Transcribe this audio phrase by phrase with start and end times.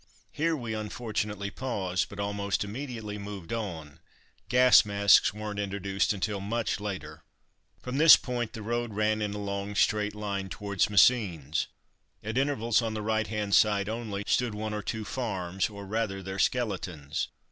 [0.31, 3.99] Here we unfortunately paused, but almost immediately moved on
[4.49, 7.23] (gas masks weren't introduced until much later!).
[7.83, 11.67] From this point the road ran in a long straight line towards Messines.
[12.23, 16.23] At intervals, on the right hand side only, stood one or two farms, or, rather,
[16.23, 17.27] their skeletons.